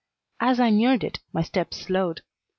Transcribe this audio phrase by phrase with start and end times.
[0.39, 2.23] As I neared it my steps slowed.